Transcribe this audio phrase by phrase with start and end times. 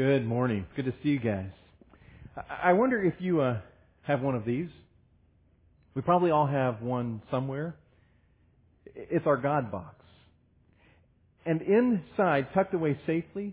[0.00, 0.64] Good morning.
[0.76, 1.50] Good to see you guys.
[2.48, 3.58] I wonder if you uh,
[4.00, 4.70] have one of these.
[5.94, 7.76] We probably all have one somewhere.
[8.94, 9.96] It's our God box.
[11.44, 13.52] And inside, tucked away safely,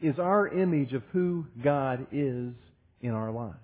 [0.00, 2.52] is our image of who God is
[3.00, 3.56] in our lives.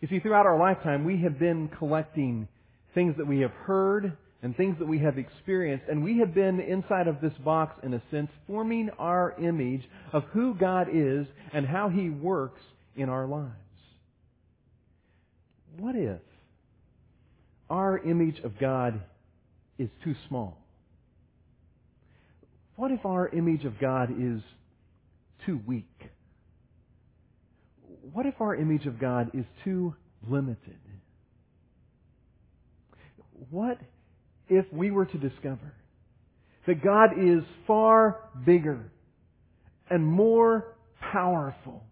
[0.00, 2.46] You see, throughout our lifetime, we have been collecting
[2.94, 6.60] things that we have heard and things that we have experienced, and we have been
[6.60, 11.66] inside of this box, in a sense, forming our image of who God is and
[11.66, 12.60] how He works
[12.94, 13.52] in our lives.
[15.76, 16.20] What if
[17.68, 19.00] our image of God
[19.78, 20.58] is too small?
[22.76, 24.40] What if our image of God is
[25.44, 25.84] too weak?
[28.12, 29.94] What if our image of God is too
[30.28, 30.78] limited?
[33.50, 33.78] What
[34.48, 35.74] if we were to discover
[36.66, 38.90] that God is far bigger
[39.88, 40.76] and more
[41.12, 41.82] powerful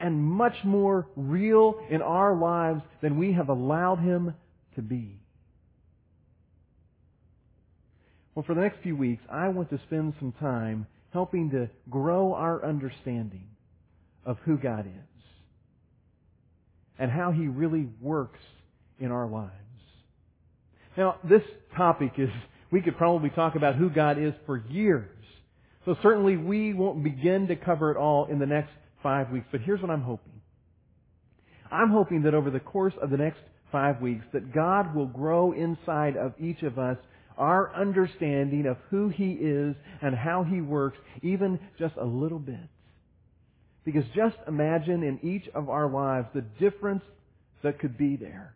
[0.00, 4.34] and much more real in our lives than we have allowed Him
[4.76, 5.20] to be?
[8.34, 12.32] Well, for the next few weeks, I want to spend some time helping to grow
[12.32, 13.48] our understanding
[14.24, 15.24] of who God is
[16.98, 18.40] and how He really works
[18.98, 19.52] in our lives.
[20.96, 21.42] Now, this
[21.76, 22.28] topic is,
[22.70, 25.08] we could probably talk about who God is for years.
[25.84, 28.70] So certainly we won't begin to cover it all in the next
[29.02, 30.40] five weeks, but here's what I'm hoping.
[31.70, 33.40] I'm hoping that over the course of the next
[33.72, 36.98] five weeks that God will grow inside of each of us
[37.38, 42.68] our understanding of who He is and how He works even just a little bit.
[43.84, 47.02] Because just imagine in each of our lives the difference
[47.62, 48.54] that could be there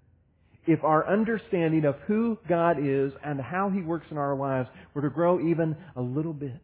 [0.67, 5.03] if our understanding of who God is and how He works in our lives were
[5.03, 6.61] to grow even a little bit.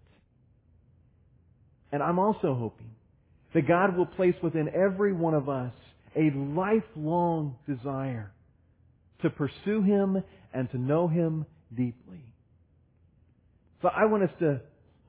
[1.93, 2.91] And I'm also hoping
[3.55, 5.73] that God will place within every one of us
[6.17, 8.33] a lifelong desire
[9.23, 10.23] to pursue Him
[10.55, 12.25] and to know Him deeply.
[13.83, 14.61] So I want us to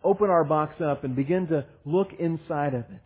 [0.03, 3.01] open our box up and begin to look inside of it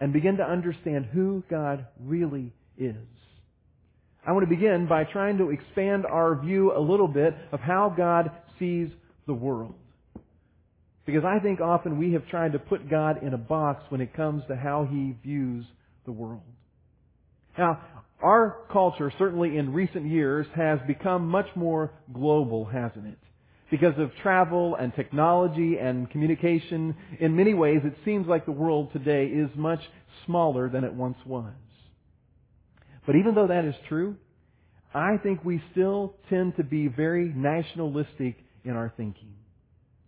[0.00, 2.96] and begin to understand who God really is.
[4.24, 7.92] I want to begin by trying to expand our view a little bit of how
[7.96, 8.88] God sees
[9.26, 9.74] the world.
[11.04, 14.14] Because I think often we have tried to put God in a box when it
[14.14, 15.64] comes to how He views
[16.04, 16.42] the world.
[17.58, 17.80] Now,
[18.22, 23.18] our culture, certainly in recent years, has become much more global, hasn't it?
[23.72, 28.92] Because of travel and technology and communication, in many ways it seems like the world
[28.92, 29.80] today is much
[30.26, 31.52] smaller than it once was.
[33.06, 34.16] But even though that is true,
[34.94, 39.34] I think we still tend to be very nationalistic in our thinking.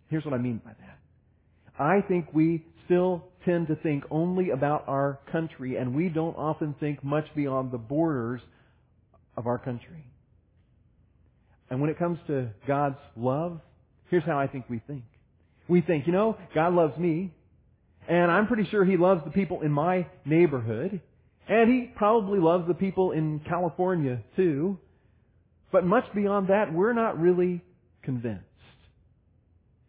[0.09, 0.99] Here's what I mean by that.
[1.77, 6.75] I think we still tend to think only about our country and we don't often
[6.79, 8.41] think much beyond the borders
[9.35, 10.05] of our country.
[11.69, 13.59] And when it comes to God's love,
[14.09, 15.03] here's how I think we think.
[15.67, 17.33] We think, you know, God loves me,
[18.07, 21.01] and I'm pretty sure He loves the people in my neighborhood,
[21.47, 24.79] and He probably loves the people in California too.
[25.71, 27.61] But much beyond that, we're not really
[28.03, 28.43] convinced,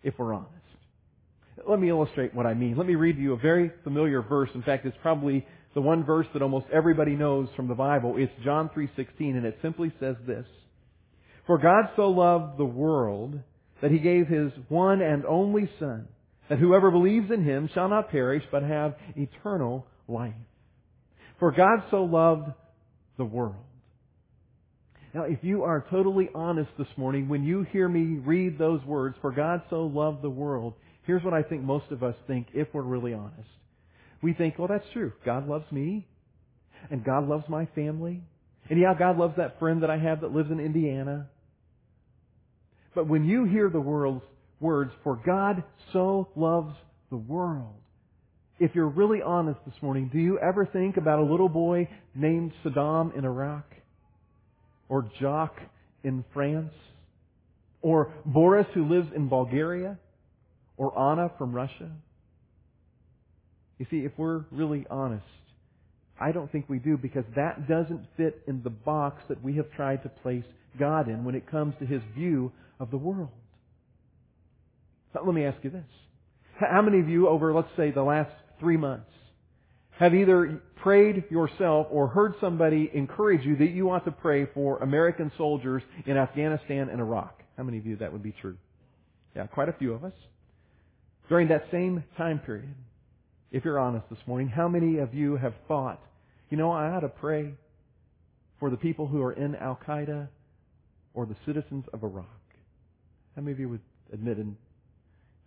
[0.02, 0.52] if we're honest.
[1.68, 2.76] Let me illustrate what I mean.
[2.76, 4.50] Let me read to you a very familiar verse.
[4.54, 8.14] In fact, it's probably the one verse that almost everybody knows from the Bible.
[8.16, 10.46] It's John 3:16 and it simply says this:
[11.46, 13.38] For God so loved the world
[13.82, 16.08] that he gave his one and only son
[16.48, 20.34] that whoever believes in him shall not perish but have eternal life.
[21.38, 22.50] For God so loved
[23.18, 23.56] the world.
[25.14, 29.16] Now, if you are totally honest this morning, when you hear me read those words,
[29.20, 30.74] for God so loved the world,
[31.06, 33.48] Here's what I think most of us think if we're really honest.
[34.22, 35.12] We think, well, that's true.
[35.24, 36.06] God loves me.
[36.90, 38.22] And God loves my family.
[38.68, 41.28] And yeah, God loves that friend that I have that lives in Indiana.
[42.94, 44.24] But when you hear the world's
[44.58, 45.62] words, for God
[45.92, 46.74] so loves
[47.10, 47.80] the world,
[48.58, 52.52] if you're really honest this morning, do you ever think about a little boy named
[52.64, 53.64] Saddam in Iraq?
[54.88, 55.60] Or Jacques
[56.04, 56.72] in France?
[57.82, 59.98] Or Boris who lives in Bulgaria?
[60.78, 61.90] Or Anna from Russia?
[63.78, 65.24] You see, if we're really honest,
[66.18, 69.70] I don't think we do because that doesn't fit in the box that we have
[69.72, 70.44] tried to place
[70.78, 73.28] God in when it comes to His view of the world.
[75.12, 75.84] But let me ask you this.
[76.58, 78.30] How many of you over, let's say, the last
[78.60, 79.10] three months
[79.98, 84.78] have either prayed yourself or heard somebody encourage you that you ought to pray for
[84.78, 87.42] American soldiers in Afghanistan and Iraq?
[87.56, 88.56] How many of you that would be true?
[89.34, 90.12] Yeah, quite a few of us
[91.28, 92.74] during that same time period.
[93.50, 96.00] if you're honest this morning, how many of you have thought,
[96.50, 97.54] you know, I ought to pray
[98.60, 100.28] for the people who are in Al Qaeda
[101.14, 102.26] or the citizens of Iraq?
[103.34, 103.80] How many of you would
[104.12, 104.56] admit, and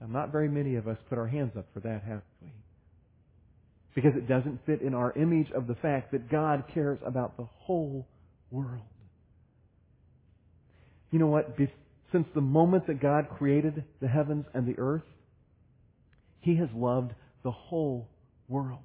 [0.07, 2.51] not very many of us put our hands up for that, have we?
[4.01, 7.43] Because it doesn't fit in our image of the fact that God cares about the
[7.57, 8.07] whole
[8.49, 8.85] world.
[11.11, 11.57] You know what?
[12.13, 15.03] Since the moment that God created the heavens and the earth,
[16.39, 17.11] He has loved
[17.43, 18.07] the whole
[18.47, 18.79] world.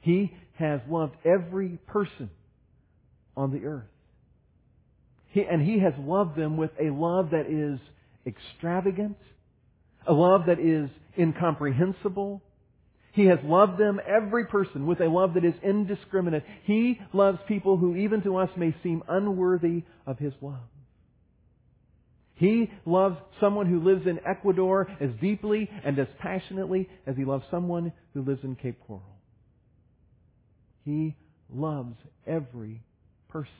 [0.00, 2.30] He has loved every person
[3.36, 3.84] on the earth.
[5.28, 7.78] He, and He has loved them with a love that is
[8.26, 9.18] extravagant,
[10.06, 12.42] a love that is incomprehensible.
[13.12, 16.44] He has loved them, every person, with a love that is indiscriminate.
[16.64, 20.60] He loves people who even to us may seem unworthy of His love.
[22.34, 27.44] He loves someone who lives in Ecuador as deeply and as passionately as he loves
[27.52, 29.02] someone who lives in Cape Coral.
[30.84, 31.14] He
[31.54, 31.94] loves
[32.26, 32.82] every
[33.28, 33.52] person.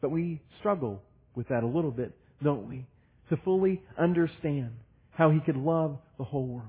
[0.00, 1.02] But we struggle
[1.36, 2.86] with that a little bit, don't we?
[3.30, 4.72] To fully understand
[5.10, 6.66] how he could love the whole world.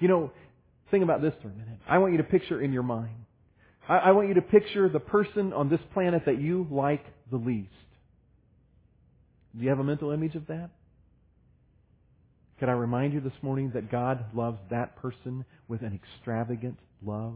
[0.00, 0.30] You know,
[0.90, 1.78] think about this for a minute.
[1.88, 3.14] I want you to picture in your mind.
[3.88, 7.36] I, I want you to picture the person on this planet that you like the
[7.36, 7.68] least.
[9.56, 10.70] Do you have a mental image of that?
[12.58, 17.34] Could I remind you this morning that God loves that person with an extravagant love?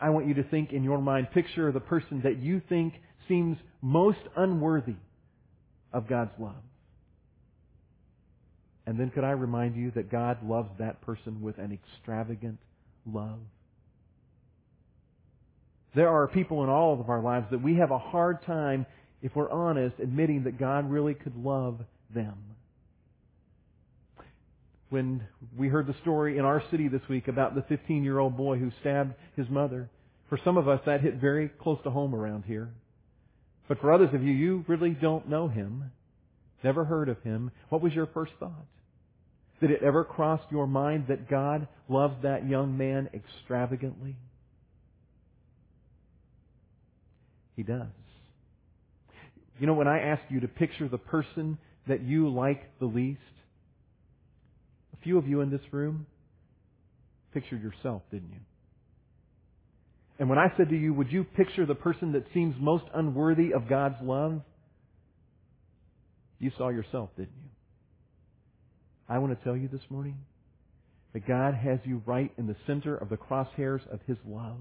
[0.00, 2.94] I want you to think in your mind, picture the person that you think
[3.26, 4.96] seems most unworthy
[5.92, 6.62] of God's love.
[8.86, 12.58] And then could I remind you that God loves that person with an extravagant
[13.10, 13.38] love?
[15.94, 18.84] There are people in all of our lives that we have a hard time
[19.24, 21.80] if we're honest, admitting that God really could love
[22.14, 22.36] them.
[24.90, 25.26] When
[25.56, 28.58] we heard the story in our city this week about the 15 year old boy
[28.58, 29.88] who stabbed his mother,
[30.28, 32.68] for some of us that hit very close to home around here.
[33.66, 35.90] But for others of you, you really don't know him,
[36.64, 37.50] never heard of him.
[37.68, 38.66] What was your first thought?
[39.60, 44.16] Did it ever cross your mind that God loved that young man extravagantly?
[47.56, 47.86] He does.
[49.60, 53.20] You know, when I ask you to picture the person that you like the least,
[54.92, 56.06] a few of you in this room
[57.32, 58.40] pictured yourself, didn't you?
[60.18, 63.52] And when I said to you, would you picture the person that seems most unworthy
[63.52, 64.42] of God's love?
[66.44, 67.48] You saw yourself, didn't you?
[69.08, 70.18] I want to tell you this morning
[71.14, 74.58] that God has you right in the center of the crosshairs of His love.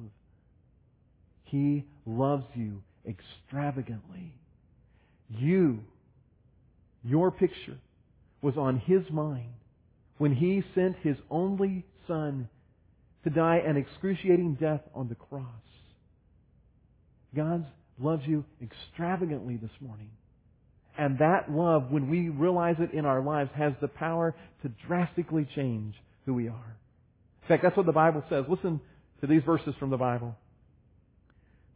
[1.43, 4.33] He loves you extravagantly.
[5.27, 5.81] You,
[7.03, 7.77] your picture,
[8.41, 9.51] was on His mind
[10.19, 12.47] when He sent His only Son
[13.25, 15.43] to die an excruciating death on the cross.
[17.35, 17.65] God
[17.99, 20.11] loves you extravagantly this morning.
[20.97, 25.47] And that love, when we realize it in our lives, has the power to drastically
[25.55, 25.95] change
[26.25, 26.77] who we are.
[27.41, 28.45] In fact, that's what the Bible says.
[28.47, 28.79] Listen
[29.21, 30.35] to these verses from the Bible.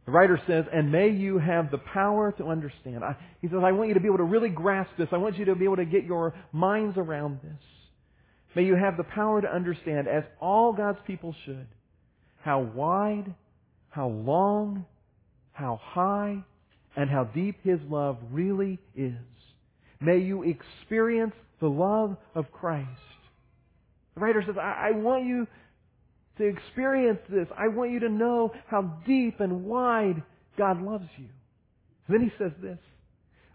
[0.06, 3.04] The writer says, and may you have the power to understand.
[3.04, 5.08] I, he says, I want you to be able to really grasp this.
[5.12, 7.60] I want you to be able to get your minds around this.
[8.54, 11.66] May you have the power to understand, as all God's people should,
[12.42, 13.34] how wide,
[13.90, 14.84] how long,
[15.52, 16.42] how high,
[16.98, 19.14] and how deep His love really is.
[20.00, 22.88] May you experience the love of Christ.
[24.16, 25.46] The writer says, I, I want you
[26.38, 27.46] to experience this.
[27.56, 30.24] I want you to know how deep and wide
[30.56, 31.28] God loves you.
[32.08, 32.78] Then he says this,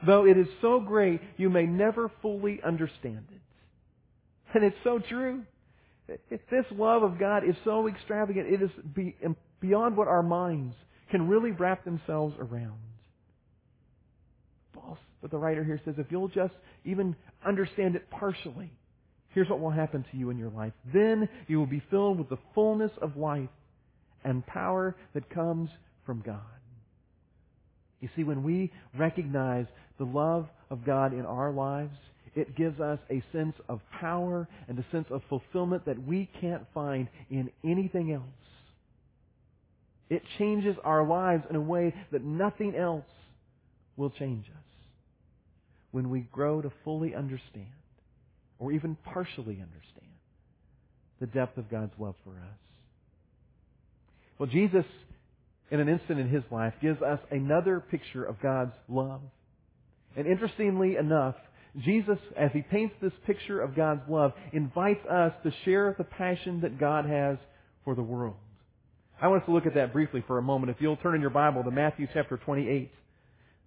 [0.05, 3.41] though it is so great, you may never fully understand it.
[4.53, 5.43] And it's so true.
[6.29, 8.71] This love of God is so extravagant, it is
[9.59, 10.75] beyond what our minds
[11.11, 12.79] can really wrap themselves around.
[15.23, 16.53] But the writer here says if you'll just
[16.83, 17.15] even
[17.45, 18.69] understand it partially,
[19.29, 20.73] here's what will happen to you in your life.
[20.93, 23.49] Then you will be filled with the fullness of life
[24.25, 25.69] and power that comes
[26.05, 26.41] from God.
[28.01, 29.65] You see, when we recognize
[29.97, 31.95] the love of God in our lives,
[32.35, 36.65] it gives us a sense of power and a sense of fulfillment that we can't
[36.73, 38.23] find in anything else.
[40.09, 43.05] It changes our lives in a way that nothing else
[43.95, 44.62] will change us
[45.93, 47.67] when we grow to fully understand
[48.59, 50.11] or even partially understand
[51.21, 52.59] the depth of God's love for us.
[54.39, 54.85] Well, Jesus,
[55.69, 59.21] in an instant in his life, gives us another picture of God's love.
[60.17, 61.35] And interestingly enough,
[61.77, 66.61] Jesus, as he paints this picture of God's love, invites us to share the passion
[66.61, 67.37] that God has
[67.85, 68.35] for the world.
[69.21, 70.71] I want us to look at that briefly for a moment.
[70.71, 72.91] If you'll turn in your Bible to Matthew chapter 28.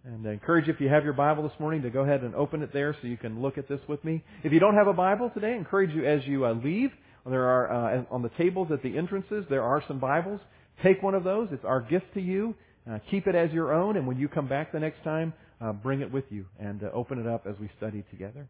[0.07, 2.33] And I encourage you, if you have your Bible this morning, to go ahead and
[2.37, 4.23] open it there so you can look at this with me.
[4.45, 6.93] If you don't have a Bible today, I encourage you as you uh, leave,
[7.29, 10.39] there are, uh, on the tables at the entrances, there are some Bibles.
[10.81, 11.49] Take one of those.
[11.51, 12.55] It's our gift to you.
[12.89, 15.73] Uh, keep it as your own, and when you come back the next time, uh,
[15.73, 18.47] bring it with you and uh, open it up as we study together.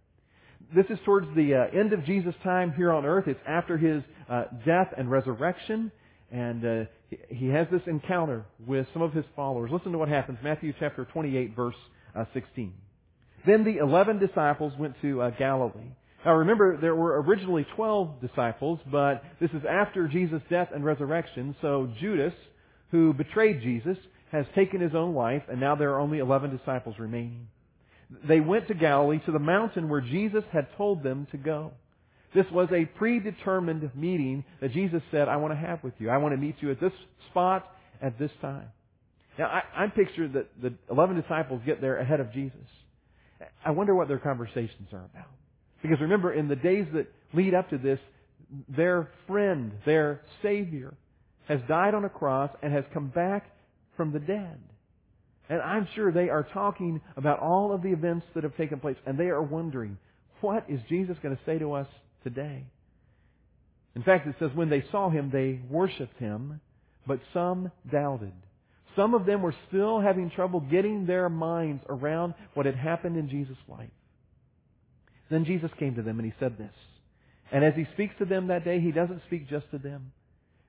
[0.75, 3.29] This is towards the uh, end of Jesus' time here on earth.
[3.29, 4.03] It's after his
[4.67, 5.91] death and resurrection,
[6.31, 6.87] and
[7.29, 9.71] he, has this encounter with some of his followers.
[9.73, 10.39] Listen to what happens.
[10.43, 11.75] Matthew chapter 28, verse
[12.15, 12.73] uh, 16.
[13.47, 15.93] Then the eleven disciples went to uh, Galilee.
[16.25, 21.55] Now remember, there were originally 12 disciples, but this is after Jesus' death and resurrection,
[21.61, 22.33] so Judas,
[22.91, 23.97] who betrayed Jesus,
[24.33, 27.47] has taken his own life, and now there are only 11 disciples remaining.
[28.27, 31.73] They went to Galilee, to the mountain where Jesus had told them to go.
[32.35, 36.11] This was a predetermined meeting that Jesus said, I want to have with you.
[36.11, 36.93] I want to meet you at this
[37.31, 37.67] spot
[38.03, 38.69] at this time.
[39.39, 42.59] Now, I, I picture that the 11 disciples get there ahead of Jesus.
[43.65, 45.31] I wonder what their conversations are about.
[45.83, 47.99] Because remember, in the days that lead up to this,
[48.69, 50.95] their friend, their Savior,
[51.49, 53.51] has died on a cross and has come back
[53.97, 54.59] from the dead.
[55.49, 58.97] And I'm sure they are talking about all of the events that have taken place,
[59.07, 59.97] and they are wondering,
[60.41, 61.87] what is Jesus going to say to us
[62.27, 62.67] today?
[63.95, 66.61] In fact, it says when they saw him, they worshiped him,
[67.07, 68.33] but some doubted.
[68.97, 73.29] Some of them were still having trouble getting their minds around what had happened in
[73.29, 73.91] Jesus' life.
[75.31, 76.73] Then Jesus came to them and he said this.
[77.53, 80.13] And as he speaks to them that day, he doesn't speak just to them.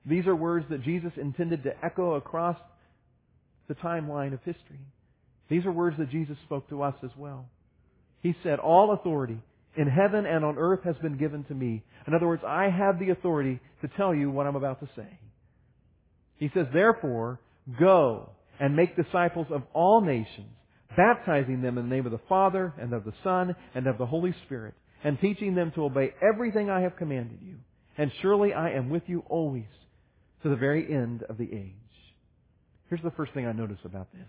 [0.06, 2.56] These are words that Jesus intended to echo across
[3.66, 4.80] the timeline of history.
[5.50, 7.46] These are words that Jesus spoke to us as well.
[8.22, 9.40] He said, All authority
[9.78, 11.84] in heaven and on earth has been given to me.
[12.06, 15.18] In other words, I have the authority to tell you what I'm about to say.
[16.36, 17.38] He says, Therefore,
[17.78, 20.50] go and make disciples of all nations,
[20.96, 24.06] baptizing them in the name of the Father and of the Son and of the
[24.06, 27.54] Holy Spirit, and teaching them to obey everything I have commanded you.
[27.96, 29.64] And surely I am with you always
[30.42, 31.72] to the very end of the age.
[32.88, 34.28] Here's the first thing I notice about this.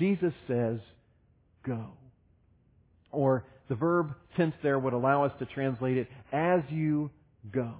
[0.00, 0.78] Jesus says,
[1.64, 1.86] go.
[3.12, 7.08] Or the verb tense there would allow us to translate it as you
[7.54, 7.72] go.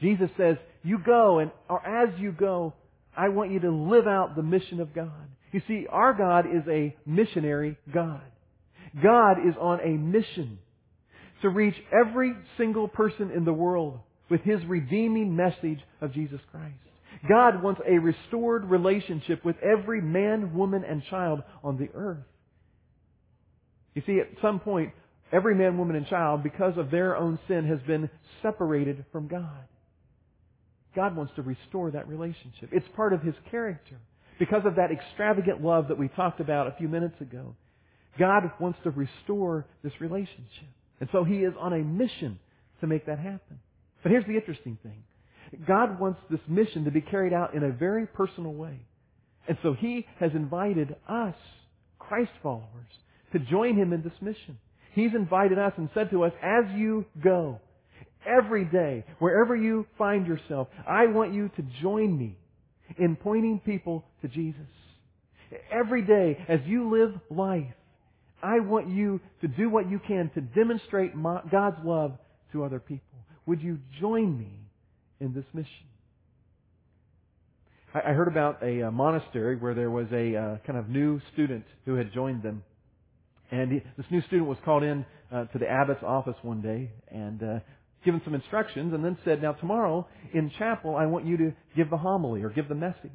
[0.00, 2.72] Jesus says, you go, and or as you go,
[3.16, 5.12] I want you to live out the mission of God.
[5.52, 8.22] You see, our God is a missionary God.
[9.00, 10.58] God is on a mission
[11.42, 16.74] to reach every single person in the world with His redeeming message of Jesus Christ.
[17.28, 22.24] God wants a restored relationship with every man, woman, and child on the earth.
[23.94, 24.92] You see, at some point,
[25.32, 28.10] every man, woman, and child, because of their own sin, has been
[28.42, 29.64] separated from God.
[30.94, 32.70] God wants to restore that relationship.
[32.72, 33.96] It's part of His character.
[34.38, 37.54] Because of that extravagant love that we talked about a few minutes ago,
[38.18, 40.68] God wants to restore this relationship.
[41.00, 42.38] And so He is on a mission
[42.80, 43.60] to make that happen.
[44.02, 45.04] But here's the interesting thing.
[45.66, 48.80] God wants this mission to be carried out in a very personal way.
[49.48, 51.34] And so He has invited us,
[51.98, 52.90] Christ followers,
[53.34, 54.58] to join Him in this mission.
[54.94, 57.60] He's invited us and said to us, as you go,
[58.26, 62.36] every day, wherever you find yourself, I want you to join me
[62.96, 64.60] in pointing people to Jesus.
[65.70, 67.74] Every day, as you live life,
[68.42, 72.12] I want you to do what you can to demonstrate my, God's love
[72.52, 73.18] to other people.
[73.46, 74.64] Would you join me
[75.20, 75.70] in this mission.
[77.94, 81.64] I, heard about a, a, monastery where there was a uh, kind of new student
[81.84, 82.64] who had joined them.
[83.50, 86.90] And he, this new student was called in uh, to the abbot's office one day
[87.08, 87.58] and uh,
[88.04, 91.90] given some instructions and then said, now tomorrow in chapel I want you to give
[91.90, 93.10] the homily or give the message.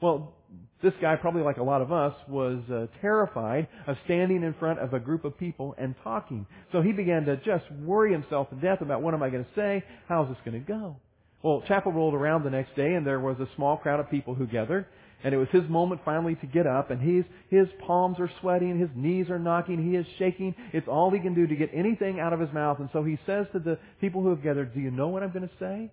[0.00, 0.34] Well,
[0.82, 4.78] this guy, probably like a lot of us, was uh, terrified of standing in front
[4.78, 6.46] of a group of people and talking.
[6.72, 9.50] So he began to just worry himself to death about what am I going to
[9.56, 9.82] say?
[10.08, 10.96] How's this going to go?
[11.42, 14.34] Well, chapel rolled around the next day and there was a small crowd of people
[14.34, 14.86] who gathered.
[15.24, 18.78] And it was his moment finally to get up and his, his palms are sweating,
[18.78, 20.54] his knees are knocking, he is shaking.
[20.72, 22.78] It's all he can do to get anything out of his mouth.
[22.78, 25.32] And so he says to the people who have gathered, do you know what I'm
[25.32, 25.90] going to say?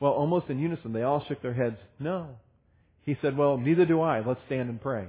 [0.00, 2.36] Well, almost in unison, they all shook their heads, no.
[3.04, 4.26] He said, well, neither do I.
[4.26, 5.06] Let's stand and pray.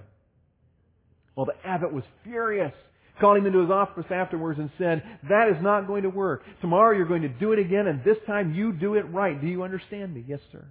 [1.35, 2.73] Well, the abbot was furious
[3.19, 6.43] called him into his office afterwards and said, that is not going to work.
[6.61, 9.39] Tomorrow you're going to do it again and this time you do it right.
[9.39, 10.23] Do you understand me?
[10.27, 10.65] Yes, sir.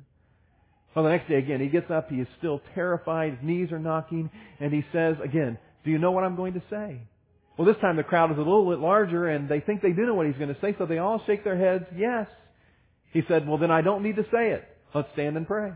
[0.94, 2.10] Well, the next day again, he gets up.
[2.10, 3.38] He is still terrified.
[3.38, 4.30] His knees are knocking
[4.60, 7.00] and he says again, do you know what I'm going to say?
[7.56, 10.06] Well, this time the crowd is a little bit larger and they think they do
[10.06, 12.26] know what he's going to say, so they all shake their heads, yes.
[13.12, 14.64] He said, well then I don't need to say it.
[14.94, 15.72] Let's stand and pray.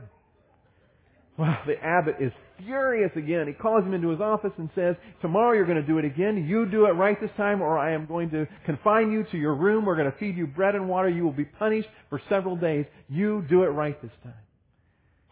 [1.38, 3.46] Well, the abbot is furious again.
[3.46, 6.46] He calls him into his office and says, tomorrow you're going to do it again.
[6.48, 9.54] You do it right this time or I am going to confine you to your
[9.54, 9.84] room.
[9.84, 11.10] We're going to feed you bread and water.
[11.10, 12.86] You will be punished for several days.
[13.08, 14.32] You do it right this time.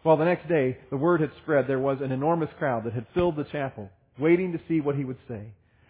[0.05, 1.65] Well, the next day, the word had spread.
[1.67, 5.03] There was an enormous crowd that had filled the chapel, waiting to see what he
[5.03, 5.41] would say.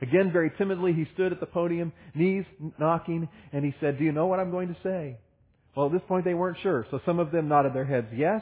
[0.01, 2.45] Again, very timidly, he stood at the podium, knees
[2.79, 5.17] knocking, and he said, Do you know what I'm going to say?
[5.75, 6.87] Well, at this point, they weren't sure.
[6.91, 8.41] So some of them nodded their heads yes.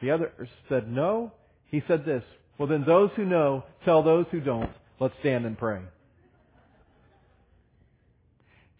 [0.00, 1.32] The others said no.
[1.66, 2.22] He said this,
[2.56, 5.80] Well, then those who know tell those who don't, let's stand and pray.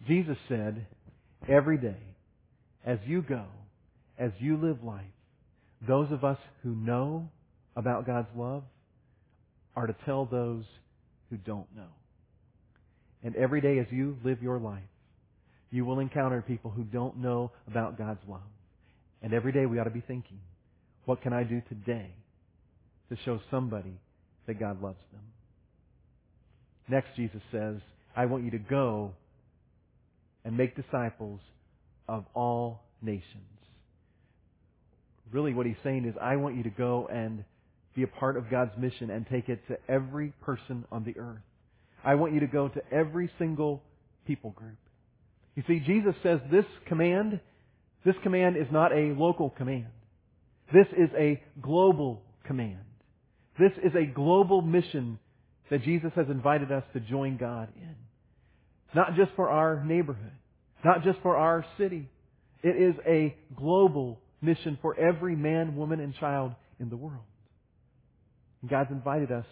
[0.07, 0.87] Jesus said,
[1.47, 2.01] Every day,
[2.83, 3.45] as you go,
[4.17, 5.05] as you live life,
[5.87, 7.29] those of us who know
[7.75, 8.63] about God's love
[9.75, 10.65] are to tell those
[11.29, 11.87] who don't know.
[13.23, 14.83] And every day as you live your life,
[15.71, 18.41] you will encounter people who don't know about God's love.
[19.21, 20.39] And every day we ought to be thinking,
[21.05, 22.11] what can I do today
[23.09, 23.93] to show somebody
[24.47, 25.21] that God loves them?
[26.87, 27.77] Next, Jesus says,
[28.15, 29.13] I want you to go
[30.43, 31.39] and make disciples
[32.07, 33.58] of all nations
[35.31, 37.43] really what he's saying is, I want you to go and
[37.95, 41.41] be a part of God's mission and take it to every person on the earth.
[42.03, 43.81] I want you to go to every single
[44.25, 44.77] people group.
[45.55, 47.39] You see, Jesus says this command,
[48.05, 49.87] this command is not a local command.
[50.73, 52.77] This is a global command.
[53.59, 55.19] This is a global mission
[55.69, 57.95] that Jesus has invited us to join God in.
[58.95, 60.31] Not just for our neighborhood,
[60.85, 62.07] not just for our city.
[62.63, 67.23] It is a global mission for every man, woman, and child in the world.
[68.61, 69.45] And God's invited us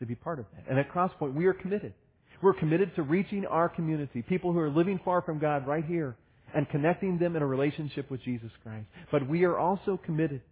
[0.00, 0.70] to be part of that.
[0.70, 1.94] And at Crosspoint, we are committed.
[2.42, 6.16] We're committed to reaching our community, people who are living far from God right here,
[6.54, 8.86] and connecting them in a relationship with Jesus Christ.
[9.10, 10.42] But we are also committed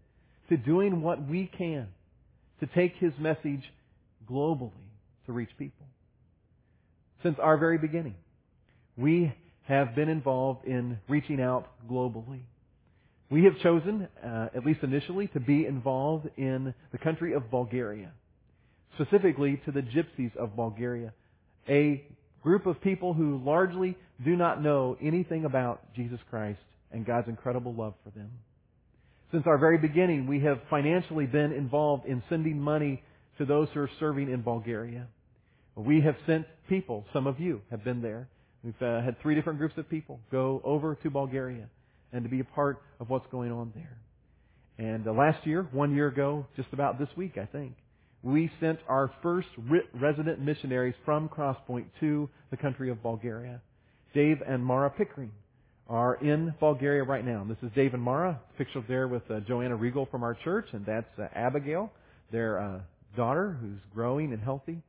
[0.48, 1.88] to doing what we can
[2.60, 3.62] to take His message
[4.30, 4.70] globally
[5.26, 5.86] to reach people.
[7.22, 8.14] Since our very beginning,
[8.96, 9.32] we
[9.68, 12.40] have been involved in reaching out globally.
[13.32, 18.10] We have chosen, uh, at least initially, to be involved in the country of Bulgaria,
[18.94, 21.14] specifically to the gypsies of Bulgaria,
[21.66, 22.04] a
[22.42, 26.58] group of people who largely do not know anything about Jesus Christ
[26.92, 28.30] and God's incredible love for them.
[29.30, 33.02] Since our very beginning, we have financially been involved in sending money
[33.38, 35.06] to those who are serving in Bulgaria.
[35.74, 38.28] We have sent people, some of you have been there.
[38.62, 41.70] We've uh, had three different groups of people go over to Bulgaria
[42.12, 43.98] and to be a part of what's going on there.
[44.78, 47.74] And uh, last year, one year ago, just about this week, I think,
[48.22, 49.48] we sent our first
[49.94, 53.60] resident missionaries from Crosspoint to the country of Bulgaria.
[54.14, 55.32] Dave and Mara Pickering
[55.88, 57.42] are in Bulgaria right now.
[57.42, 60.66] And This is Dave and Mara, pictured there with uh, Joanna Regal from our church,
[60.72, 61.90] and that's uh, Abigail,
[62.30, 62.80] their uh,
[63.16, 64.82] daughter, who's growing and healthy.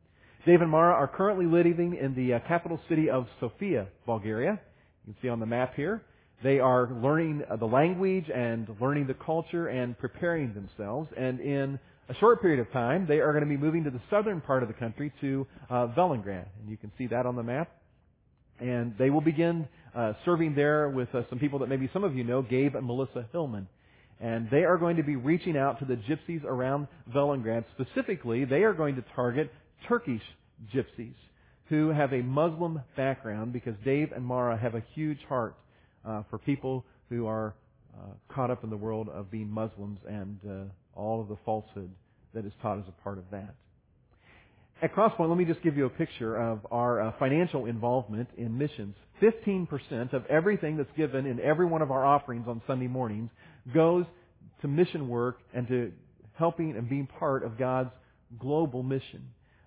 [0.46, 4.60] Dave and Mara are currently living in the uh, capital city of Sofia, Bulgaria.
[5.06, 6.04] You can see on the map here.
[6.42, 11.10] They are learning the language and learning the culture and preparing themselves.
[11.18, 14.02] And in a short period of time, they are going to be moving to the
[14.10, 15.88] southern part of the country to uh.
[15.96, 17.72] And you can see that on the map.
[18.60, 22.16] And they will begin uh, serving there with uh, some people that maybe some of
[22.16, 23.68] you know, Gabe and Melissa Hillman.
[24.20, 27.66] And they are going to be reaching out to the gypsies around Velingrad.
[27.74, 29.52] Specifically, they are going to target
[29.88, 30.22] Turkish
[30.74, 31.16] gypsies
[31.70, 35.56] who have a Muslim background because Dave and Mara have a huge heart
[36.06, 37.56] uh, for people who are
[37.96, 41.92] uh, caught up in the world of being Muslims and uh, all of the falsehood
[42.34, 43.56] that is taught as a part of that.
[44.82, 48.58] At Crosspoint, let me just give you a picture of our uh, financial involvement in
[48.58, 48.96] missions.
[49.22, 53.30] 15% of everything that's given in every one of our offerings on Sunday mornings
[53.74, 54.06] goes
[54.62, 55.94] to mission work and to
[56.34, 57.92] helping and being part of God's
[58.40, 59.24] global mission.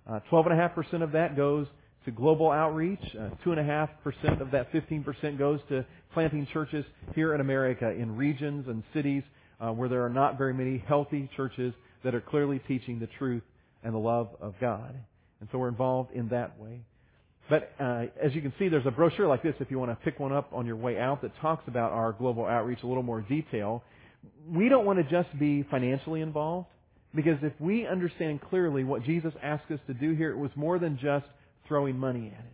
[0.06, 1.66] Uh, 12.5% of that goes
[2.06, 3.00] to global outreach.
[3.14, 8.82] Uh, 2.5% of that 15% goes to planting churches here in America in regions and
[8.94, 9.22] cities
[9.60, 13.42] uh, where there are not very many healthy churches that are clearly teaching the truth
[13.82, 14.94] and the love of God.
[15.40, 16.80] And so we're involved in that way.
[17.50, 20.04] But uh, as you can see, there's a brochure like this if you want to
[20.04, 23.02] pick one up on your way out that talks about our global outreach a little
[23.02, 23.82] more detail.
[24.48, 26.68] We don't want to just be financially involved
[27.14, 30.78] because if we understand clearly what Jesus asked us to do here, it was more
[30.78, 31.26] than just
[31.68, 32.52] throwing money at it.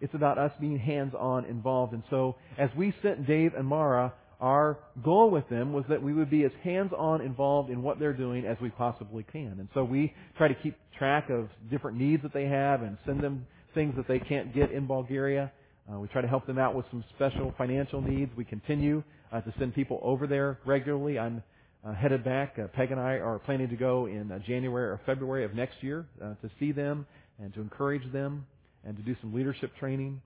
[0.00, 1.92] It's about us being hands-on involved.
[1.92, 6.12] And so as we sent Dave and Mara, our goal with them was that we
[6.12, 9.56] would be as hands-on involved in what they're doing as we possibly can.
[9.58, 13.20] And so we try to keep track of different needs that they have and send
[13.20, 15.50] them things that they can't get in Bulgaria.
[15.90, 18.30] Uh, we try to help them out with some special financial needs.
[18.36, 21.18] We continue uh, to send people over there regularly.
[21.18, 21.42] I'm
[21.86, 22.58] uh, headed back.
[22.58, 25.82] Uh, Peg and I are planning to go in uh, January or February of next
[25.82, 27.06] year uh, to see them
[27.42, 28.46] and to encourage them
[28.84, 30.20] and to do some leadership training.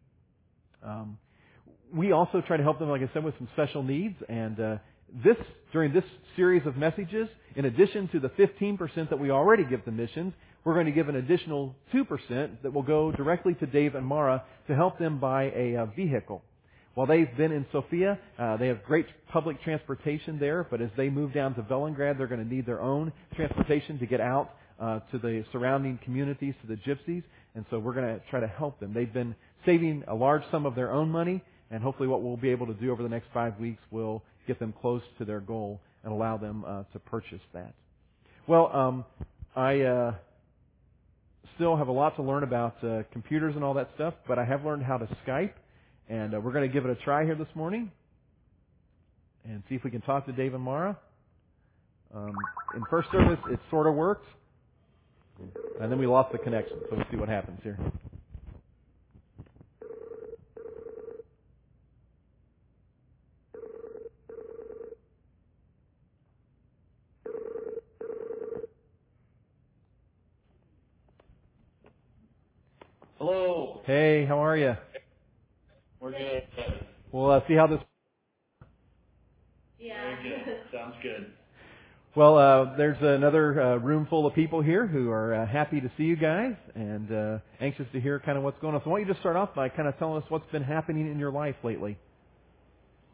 [0.84, 1.18] Um,
[1.92, 4.16] we also try to help them, like I said, with some special needs.
[4.28, 4.76] And uh,
[5.24, 5.36] this
[5.72, 6.04] during this
[6.36, 10.32] series of messages, in addition to the 15% that we already give to missions,
[10.64, 14.44] we're going to give an additional 2% that will go directly to Dave and Mara
[14.66, 16.42] to help them buy a, a vehicle.
[16.94, 21.08] While they've been in Sofia, uh, they have great public transportation there, but as they
[21.08, 25.00] move down to Velingrad, they're going to need their own transportation to get out uh,
[25.10, 27.22] to the surrounding communities, to the gypsies,
[27.54, 28.92] and so we're going to try to help them.
[28.92, 29.34] They've been
[29.66, 32.74] saving a large sum of their own money, and hopefully what we'll be able to
[32.74, 36.36] do over the next five weeks will get them close to their goal and allow
[36.36, 37.74] them uh, to purchase that.
[38.46, 39.04] Well, um,
[39.54, 40.14] I uh,
[41.56, 44.44] still have a lot to learn about uh, computers and all that stuff, but I
[44.44, 45.52] have learned how to Skype,
[46.08, 47.90] and uh, we're going to give it a try here this morning
[49.44, 50.96] and see if we can talk to Dave and Mara.
[52.14, 52.32] Um,
[52.74, 54.26] in first service, it sort of worked,
[55.80, 56.78] and then we lost the connection.
[56.90, 57.78] So let's see what happens here.
[73.18, 73.80] Hello.
[73.84, 74.76] Hey, how are you?
[76.00, 76.42] We're good.
[77.10, 77.80] We'll uh, see how this.
[79.78, 80.16] Yeah.
[80.22, 80.56] Very good.
[80.72, 81.32] Sounds good.
[82.18, 85.88] Well, uh, there's another uh, room full of people here who are uh, happy to
[85.96, 88.80] see you guys and uh, anxious to hear kind of what's going on.
[88.82, 91.08] So why don't you just start off by kind of telling us what's been happening
[91.08, 91.96] in your life lately?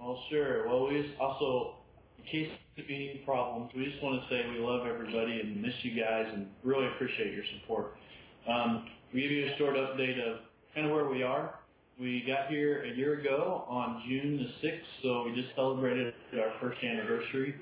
[0.01, 0.67] Well, sure.
[0.67, 1.75] Well, we just also,
[2.17, 5.75] in case be any problems, we just want to say we love everybody and miss
[5.83, 7.97] you guys and really appreciate your support.
[8.49, 10.38] Um, we give you a short update of
[10.75, 11.57] kind of where we are.
[12.01, 16.55] We got here a year ago on June the 6th, so we just celebrated our
[16.59, 17.55] first anniversary.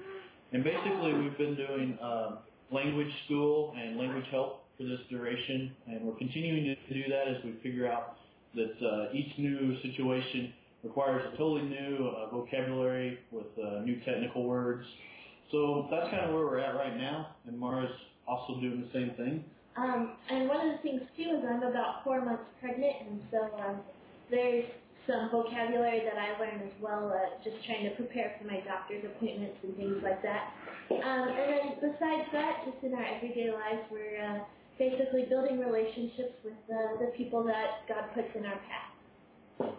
[0.52, 2.36] And basically, we've been doing uh,
[2.70, 7.42] language school and language help for this duration, and we're continuing to do that as
[7.44, 8.16] we figure out
[8.54, 10.52] that uh, each new situation
[10.84, 14.84] requires a totally new uh, vocabulary with uh, new technical words.
[15.50, 17.90] So that's kind of where we're at right now, and Mara's
[18.26, 19.44] also doing the same thing.
[19.76, 23.50] Um, and one of the things too is I'm about four months pregnant, and so
[23.66, 23.76] um,
[24.30, 24.66] there's
[25.06, 29.04] some vocabulary that I learned as well, uh, just trying to prepare for my doctor's
[29.04, 30.54] appointments and things like that.
[30.90, 34.38] Um, and then besides that, just in our everyday lives, we're uh,
[34.78, 39.74] basically building relationships with uh, the people that God puts in our path.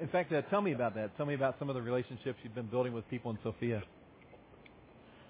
[0.00, 1.16] In fact, uh, tell me about that.
[1.16, 3.82] Tell me about some of the relationships you've been building with people in Sofia.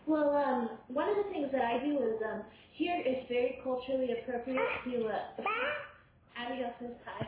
[0.07, 4.11] Well, um, one of the things that I do is um, here it's very culturally
[4.13, 5.43] appropriate to uh,
[6.37, 7.27] Abigail says hi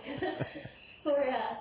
[1.03, 1.55] for uh,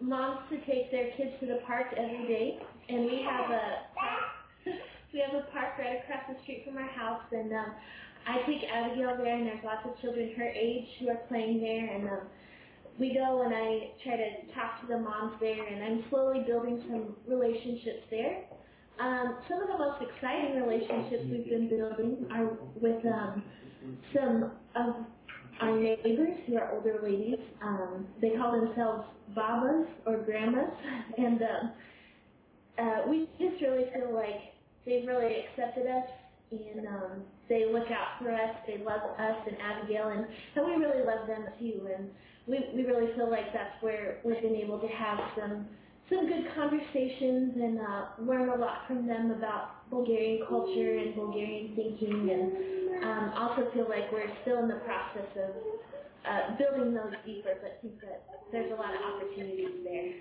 [0.00, 3.64] moms to take their kids to the park every day, and we have a
[5.12, 7.72] we have a park right across the street from our house, and um,
[8.26, 11.86] I take Abigail there, and there's lots of children her age who are playing there,
[11.86, 12.20] and um,
[12.98, 16.82] we go and I try to talk to the moms there, and I'm slowly building
[16.88, 18.44] some relationships there.
[18.98, 23.42] Um, some of the most exciting relationships we've been building are with um,
[24.14, 25.04] some of
[25.60, 27.38] our neighbors who are older ladies.
[27.62, 30.70] Um, they call themselves babas or grandmas,
[31.18, 31.72] and um,
[32.78, 36.08] uh, we just really feel like they've really accepted us,
[36.50, 38.56] and um, they look out for us.
[38.66, 41.88] They love us and Abigail, and, and we really love them too.
[41.96, 42.10] And
[42.46, 45.66] we we really feel like that's where we've been able to have some
[46.08, 51.74] some good conversations and uh, learn a lot from them about Bulgarian culture and Bulgarian
[51.74, 55.50] thinking, and um, also feel like we're still in the process of
[56.26, 60.12] uh, building those deeper, but think that there's a lot of opportunities there.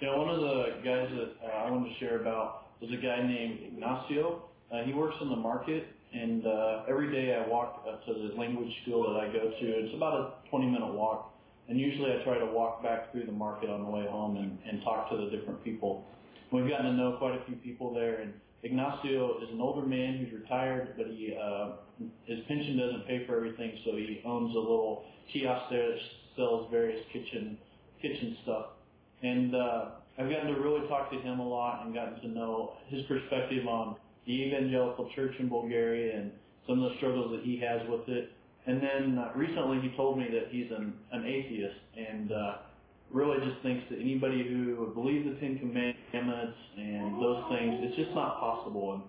[0.00, 3.26] Yeah, one of the guys that uh, I wanted to share about was a guy
[3.26, 4.44] named Ignacio.
[4.70, 8.34] Uh, he works in the market, and uh, every day I walk uh, to the
[8.38, 9.66] language school that I go to.
[9.66, 10.14] It's about
[10.46, 11.34] a 20 minute walk,
[11.68, 14.58] and usually I try to walk back through the market on the way home and,
[14.68, 16.04] and talk to the different people.
[16.50, 20.16] We've gotten to know quite a few people there, and Ignacio is an older man
[20.16, 21.72] who's retired, but he uh,
[22.24, 25.98] his pension doesn't pay for everything, so he owns a little kiosk there that
[26.36, 27.58] sells various kitchen
[28.00, 28.66] kitchen stuff.
[29.22, 29.84] And uh,
[30.18, 33.66] I've gotten to really talk to him a lot and gotten to know his perspective
[33.66, 36.32] on the evangelical church in Bulgaria and
[36.66, 38.32] some of the struggles that he has with it.
[38.68, 42.52] And then uh, recently he told me that he's an, an atheist and uh,
[43.10, 48.14] really just thinks that anybody who believes the Ten Commandments and those things, it's just
[48.14, 49.00] not possible.
[49.00, 49.02] And,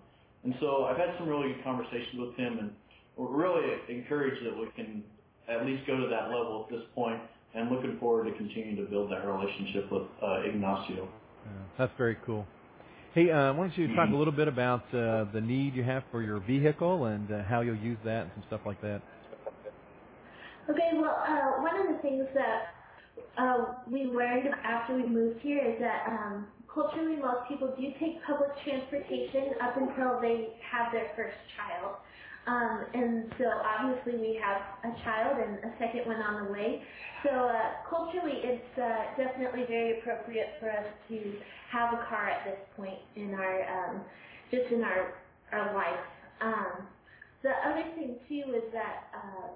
[0.45, 2.72] and so I've had some really good conversations with him and
[3.17, 5.04] we're really encouraged that we can
[5.50, 7.19] at least go to that level at this point,
[7.56, 11.10] and looking forward to continuing to build that relationship with uh, Ignacio.
[11.45, 12.45] Yeah, that's very cool.
[13.13, 16.04] Hey, uh, why don't you talk a little bit about uh, the need you have
[16.12, 19.02] for your vehicle and uh, how you'll use that and some stuff like that?
[20.69, 22.75] Okay, well, uh, one of the things that
[23.39, 28.23] uh, we learned after we moved here is that um, culturally most people do take
[28.23, 31.95] public transportation up until they have their first child.
[32.45, 36.84] Um, and so obviously we have a child and a second one on the way.
[37.23, 41.34] So uh, culturally it's uh, definitely very appropriate for us to
[41.71, 44.01] have a car at this point in our, um,
[44.51, 45.15] just in our,
[45.51, 46.05] our life.
[46.41, 46.86] Um,
[47.41, 49.47] the other thing too is that uh,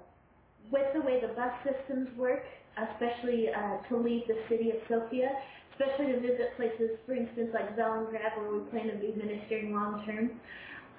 [0.70, 2.44] with the way the bus systems work,
[2.76, 5.30] especially uh, to leave the city of Sofia,
[5.72, 10.04] especially to visit places, for instance, like Velingrad, where we plan to be ministering long
[10.06, 10.30] term.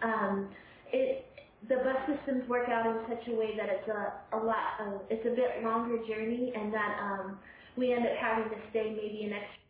[0.04, 0.50] Um,
[0.92, 1.26] it,
[1.68, 5.02] the bus systems work out in such a way that it's a, a lot of,
[5.10, 7.40] it's a bit longer journey and that um,
[7.76, 9.62] we end up having to stay maybe an extra.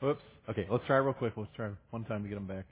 [0.00, 0.22] Whoops.
[0.50, 1.34] Okay, let's try real quick.
[1.36, 2.66] Let's try one time to get them back.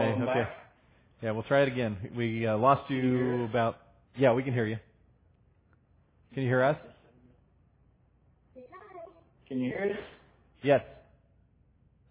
[0.00, 0.40] Hey, Welcome okay.
[0.40, 0.52] back.
[1.22, 1.98] Yeah, we'll try it again.
[2.16, 3.76] We uh, lost you you about.
[4.16, 4.78] Yeah, we can hear you.
[6.32, 6.78] Can you hear us?
[9.46, 9.98] Can you hear us?
[10.62, 10.80] Yes.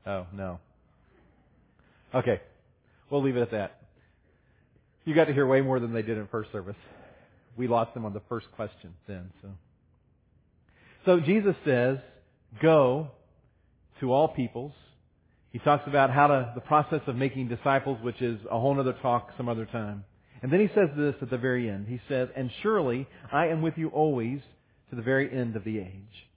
[0.06, 0.60] Oh no.
[2.13, 2.39] Okay,
[3.10, 3.82] we'll leave it at that.
[5.06, 6.75] You got to hear way more than they did in first service.
[7.58, 9.32] We lost them on the first question then.
[9.41, 9.47] So,
[11.06, 11.97] so Jesus says,
[12.62, 13.08] "Go
[13.99, 14.73] to all peoples."
[15.51, 18.93] He talks about how to the process of making disciples, which is a whole other
[19.01, 20.05] talk some other time.
[20.41, 21.88] And then he says this at the very end.
[21.88, 24.39] He says, "And surely I am with you always
[24.89, 26.27] to the very end of the age."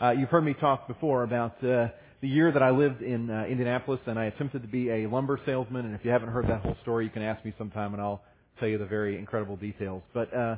[0.00, 1.88] Uh, you've heard me talk before about uh,
[2.20, 5.40] the year that I lived in uh, Indianapolis, and I attempted to be a lumber
[5.44, 5.86] salesman.
[5.86, 8.22] And if you haven't heard that whole story, you can ask me sometime, and I'll
[8.60, 10.02] tell you the very incredible details.
[10.12, 10.56] But uh,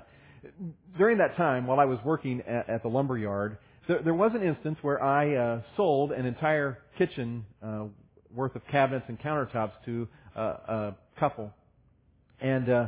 [0.99, 3.59] during that time, while I was working at, at the lumber yard,
[3.91, 7.87] there, there was an instance where I uh, sold an entire kitchen uh,
[8.33, 11.53] worth of cabinets and countertops to uh, a couple,
[12.41, 12.87] and uh,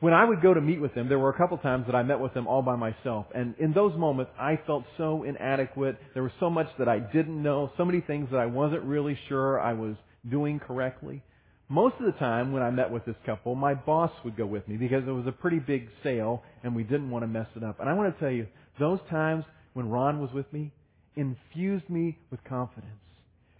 [0.00, 2.02] when I would go to meet with them, there were a couple times that I
[2.02, 3.26] met with them all by myself.
[3.34, 5.96] And in those moments, I felt so inadequate.
[6.14, 9.16] There was so much that I didn't know, so many things that I wasn't really
[9.28, 9.94] sure I was
[10.28, 11.22] doing correctly.
[11.68, 14.66] Most of the time when I met with this couple, my boss would go with
[14.66, 17.62] me because it was a pretty big sale and we didn't want to mess it
[17.62, 17.78] up.
[17.78, 18.48] And I want to tell you,
[18.80, 20.72] those times when Ron was with me
[21.16, 22.92] infused me with confidence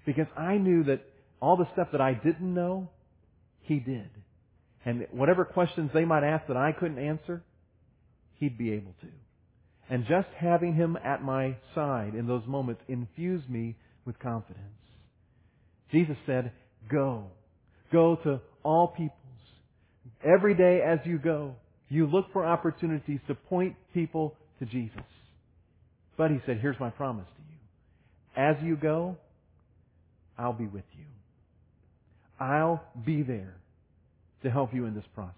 [0.06, 1.02] because I knew that
[1.40, 2.88] all the stuff that I didn't know,
[3.62, 4.08] he did.
[4.84, 7.42] And whatever questions they might ask that I couldn't answer,
[8.38, 9.08] he'd be able to.
[9.90, 14.64] And just having him at my side in those moments infused me with confidence.
[15.90, 16.52] Jesus said,
[16.90, 17.26] go.
[17.92, 19.18] Go to all peoples.
[20.24, 21.54] Every day as you go,
[21.88, 25.02] you look for opportunities to point people to Jesus.
[26.22, 28.50] But he said, here's my promise to you.
[28.50, 29.16] As you go,
[30.38, 31.04] I'll be with you.
[32.38, 33.56] I'll be there
[34.44, 35.34] to help you in this process.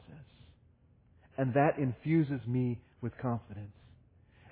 [1.39, 3.73] And that infuses me with confidence.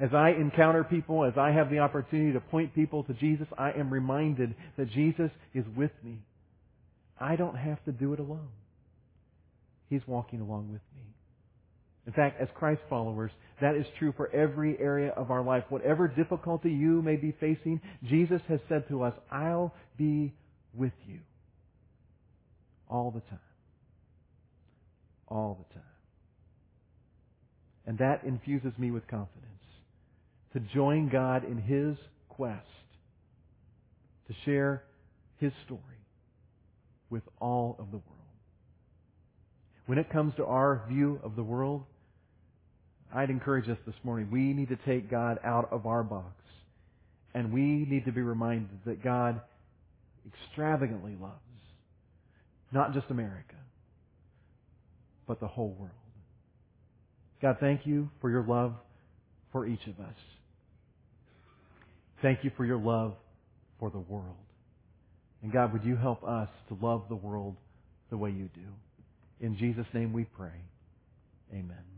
[0.00, 3.72] As I encounter people, as I have the opportunity to point people to Jesus, I
[3.72, 6.16] am reminded that Jesus is with me.
[7.20, 8.48] I don't have to do it alone.
[9.90, 11.11] He's walking along with me.
[12.06, 15.64] In fact, as Christ followers, that is true for every area of our life.
[15.68, 20.34] Whatever difficulty you may be facing, Jesus has said to us, I'll be
[20.74, 21.20] with you
[22.88, 23.38] all the time
[25.32, 25.82] all the time.
[27.86, 29.48] And that infuses me with confidence
[30.52, 31.96] to join God in His
[32.28, 32.66] quest
[34.28, 34.84] to share
[35.38, 35.80] His story
[37.10, 38.08] with all of the world.
[39.86, 41.84] When it comes to our view of the world,
[43.14, 46.34] I'd encourage us this morning, we need to take God out of our box.
[47.34, 49.40] And we need to be reminded that God
[50.26, 51.40] extravagantly loves
[52.72, 53.54] not just America,
[55.26, 55.90] but the whole world.
[57.40, 58.74] God, thank you for your love
[59.52, 60.14] for each of us.
[62.22, 63.14] Thank you for your love
[63.78, 64.36] for the world.
[65.42, 67.56] And God, would you help us to love the world
[68.10, 69.46] the way you do?
[69.46, 70.52] In Jesus' name we pray.
[71.52, 71.91] Amen.